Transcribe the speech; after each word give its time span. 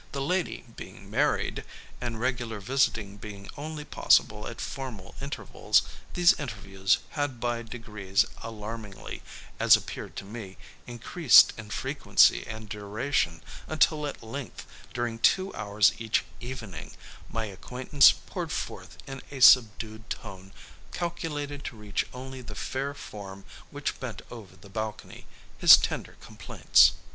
The 0.13 0.19
lady 0.21 0.63
being 0.75 1.11
married, 1.11 1.63
and 2.01 2.19
regular 2.19 2.59
visiting 2.59 3.17
being 3.17 3.47
only 3.55 3.85
possible 3.85 4.47
at 4.47 4.59
formal 4.59 5.13
intervals, 5.21 5.83
these 6.15 6.33
interviews 6.39 6.97
had 7.11 7.39
by 7.39 7.61
degrees 7.61 8.25
alarmingly, 8.41 9.21
as 9.59 9.75
appeared 9.77 10.15
to 10.15 10.25
me, 10.25 10.57
increased 10.87 11.53
in 11.55 11.69
frequency 11.69 12.43
and 12.47 12.67
duration; 12.67 13.43
until 13.67 14.07
at 14.07 14.23
length 14.23 14.65
during 14.91 15.19
two 15.19 15.53
hours 15.53 15.93
each 15.99 16.23
evening, 16.39 16.95
my 17.29 17.45
acquaintance 17.45 18.11
poured 18.11 18.51
forth 18.51 18.97
in 19.05 19.21
a 19.29 19.39
subdued 19.39 20.09
tone, 20.09 20.51
calculated 20.91 21.63
to 21.65 21.77
reach 21.77 22.07
only 22.11 22.41
the 22.41 22.55
fair 22.55 22.95
form 22.95 23.45
which 23.69 23.99
bent 23.99 24.23
over 24.31 24.55
the 24.55 24.67
balcony, 24.67 25.27
his 25.59 25.77
tender 25.77 26.17
complaints. 26.21 26.93